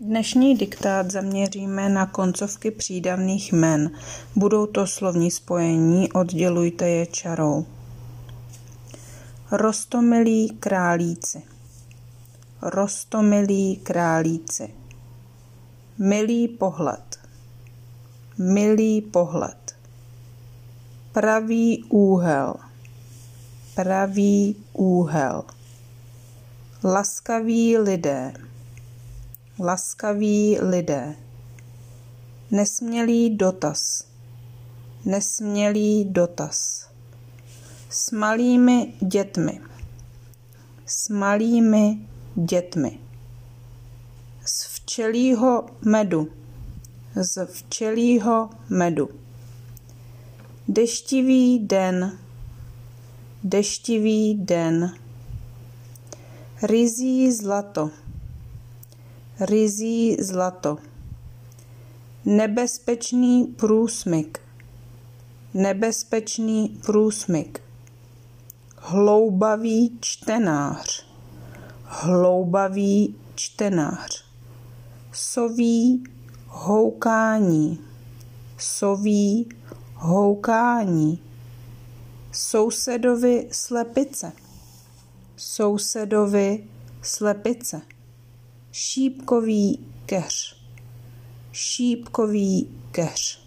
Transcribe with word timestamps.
Dnešní 0.00 0.56
diktát 0.56 1.10
zaměříme 1.10 1.88
na 1.88 2.06
koncovky 2.06 2.70
přídavných 2.70 3.52
jmen. 3.52 3.90
Budou 4.36 4.66
to 4.66 4.86
slovní 4.86 5.30
spojení, 5.30 6.12
oddělujte 6.12 6.88
je 6.88 7.06
čarou. 7.06 7.66
Rostomilí 9.52 10.50
králíci. 10.60 11.42
Rostomilí 12.62 13.76
králíci. 13.76 14.74
Milý 15.98 16.48
pohled. 16.48 17.20
Milý 18.38 19.02
pohled. 19.02 19.76
Pravý 21.12 21.84
úhel. 21.88 22.54
Pravý 23.74 24.56
úhel. 24.72 25.44
Laskaví 26.84 27.78
lidé 27.78 28.32
laskaví 29.58 30.58
lidé. 30.60 31.16
Nesmělý 32.50 33.36
dotaz. 33.36 34.04
Nesmělý 35.04 36.04
dotaz. 36.04 36.88
S 37.90 38.10
malými 38.10 38.94
dětmi. 39.00 39.60
S 40.86 41.08
malými 41.08 41.98
dětmi. 42.34 42.98
Z 44.44 44.64
včelího 44.64 45.66
medu. 45.80 46.28
Z 47.14 47.46
včelího 47.46 48.50
medu. 48.68 49.08
Deštivý 50.68 51.58
den. 51.58 52.18
Deštivý 53.44 54.34
den. 54.34 54.94
Rizí 56.62 57.32
zlato 57.32 57.90
ryzí 59.40 60.16
zlato. 60.20 60.78
Nebezpečný 62.24 63.44
průsmyk. 63.46 64.40
Nebezpečný 65.54 66.78
průsmyk. 66.86 67.60
Hloubavý 68.76 69.98
čtenář. 70.00 71.06
Hloubavý 71.84 73.14
čtenář. 73.34 74.24
Soví 75.12 76.04
houkání. 76.46 77.78
Soví 78.58 79.48
houkání. 79.94 81.22
Sousedovi 82.32 83.48
slepice. 83.52 84.32
Sousedovi 85.36 86.64
slepice 87.02 87.93
Шіпковий 88.76 89.80
кеш. 90.06 90.56
Шіпковий 91.52 92.66
кеш. 92.92 93.38